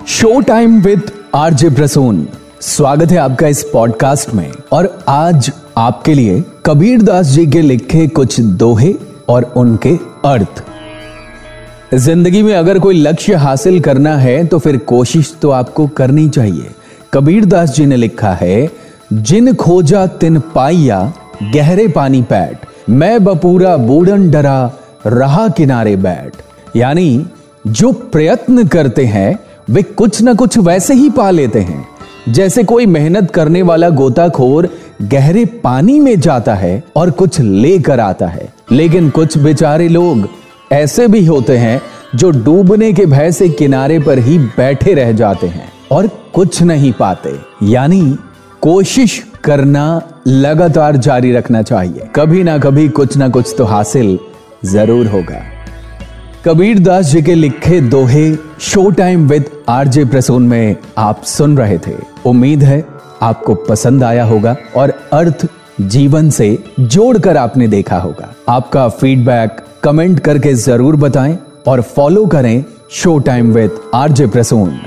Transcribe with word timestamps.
Show 0.00 0.38
time 0.40 0.80
with 0.82 1.10
RJ 1.34 1.68
Prasoon 1.70 2.26
स्वागत 2.60 3.10
है 3.10 3.16
आपका 3.16 3.46
इस 3.46 3.62
पॉडकास्ट 3.72 4.32
में। 4.34 4.50
और 4.72 4.86
आज 5.08 5.50
आपके 5.76 6.14
लिए 6.14 6.42
कबीर 6.66 7.02
दास 7.02 7.26
जी 7.26 7.46
के 7.46 7.60
लिखे 7.60 8.06
कुछ 8.08 8.38
दोहे 8.40 8.92
और 9.28 9.44
उनके 9.56 9.94
अर्थ। 10.24 10.62
ज़िंदगी 11.94 12.42
में 12.42 12.54
अगर 12.54 12.78
कोई 12.78 13.00
लक्ष्य 13.00 13.34
हासिल 13.34 13.80
करना 13.80 14.16
है 14.16 14.44
तो 14.46 14.58
फिर 14.58 14.76
कोशिश 14.86 15.34
तो 15.42 15.50
आपको 15.50 15.86
करनी 15.88 16.28
चाहिए। 16.28 16.70
कबीर 17.12 17.44
दास 17.44 17.74
जी 17.74 17.86
ने 17.86 17.96
लिखा 17.96 18.32
है, 18.32 18.70
जिन 19.12 19.54
खोजा 19.54 20.06
तिन 20.06 20.38
पाइया, 20.54 21.00
गहरे 21.54 21.86
पानी 21.88 22.22
पैट 22.22 22.66
मैं 22.90 23.22
बपूरा 23.24 23.76
बूढ़न 23.76 24.30
डरा, 24.30 24.72
रहा 25.06 25.46
किनारे 25.48 25.94
बैठ। 25.98 26.42
यानी, 26.76 27.26
जो 27.66 27.92
प्रयत्न 27.92 28.66
करते 28.66 29.04
हैं 29.06 29.38
वे 29.70 29.82
कुछ 29.82 30.20
ना 30.22 30.32
कुछ 30.34 30.56
वैसे 30.58 30.94
ही 30.94 31.08
पा 31.10 31.30
लेते 31.30 31.60
हैं। 31.60 31.86
जैसे 32.28 32.62
कोई 32.64 32.86
मेहनत 32.86 33.30
करने 33.30 33.62
वाला 33.62 33.88
गोताखोर 33.88 34.68
गहरे 35.02 35.44
पानी 35.64 35.98
में 36.00 36.18
जाता 36.20 36.54
है 36.54 36.82
और 36.96 37.10
कुछ 37.10 37.40
लेकर 37.40 38.00
आता 38.00 38.26
है। 38.26 38.48
लेकिन 38.72 39.10
कुछ 39.10 39.36
बेचारे 39.38 39.88
लोग 39.88 40.28
ऐसे 40.72 41.06
भी 41.08 41.24
होते 41.26 41.56
हैं 41.58 41.80
जो 42.14 42.30
डूबने 42.30 42.92
के 42.92 43.06
भय 43.06 43.30
से 43.32 43.48
किनारे 43.48 43.98
पर 43.98 44.18
ही 44.18 44.38
बैठे 44.38 44.94
रह 44.94 45.12
जाते 45.12 45.46
हैं 45.46 45.70
और 45.92 46.06
कुछ 46.34 46.62
नहीं 46.62 46.92
पाते। 46.92 47.34
यानी 47.66 48.02
कोशिश 48.60 49.22
करना 49.44 50.02
लगातार 50.26 50.96
जारी 50.96 51.32
रखना 51.32 51.62
चाहिए। 51.62 52.08
कभी 52.16 52.42
ना 52.42 52.58
कभी 52.58 52.88
कुछ 52.88 53.16
ना 53.16 53.28
कुछ 53.28 53.54
तो 53.58 53.64
हासिल 53.64 54.18
ज़रूर 54.64 55.06
होगा। 55.06 55.42
कबीर 56.44 56.78
दास 56.78 57.06
जी 57.06 57.20
के 57.22 57.34
लिखे 57.34 57.80
दोहे 57.80 58.32
show 58.60 58.88
time 58.90 59.26
with 59.28 59.50
RJ 59.68 60.04
Prasoon 60.04 60.42
में 60.48 60.76
आप 60.98 61.22
सुन 61.22 61.56
रहे 61.58 61.76
थे। 61.78 61.92
उम्मीद 62.26 62.62
है 62.62 62.84
आपको 63.22 63.54
पसंद 63.68 64.04
आया 64.04 64.24
होगा 64.24 64.56
और 64.76 64.92
अर्थ 65.12 65.46
जीवन 65.80 66.30
से 66.30 66.48
जोड़कर 66.80 67.36
आपने 67.36 67.68
देखा 67.68 67.98
होगा। 67.98 68.32
आपका 68.48 68.88
फीडबैक 68.88 69.60
कमेंट 69.84 70.20
करके 70.20 70.54
ज़रूर 70.54 70.96
बताएँ 70.96 71.38
और 71.68 71.80
फॉलो 71.82 72.24
करें 72.26 72.64
show 72.92 73.18
time 73.18 73.52
with 73.52 73.80
RJ 73.94 74.26
Prasoon. 74.26 74.78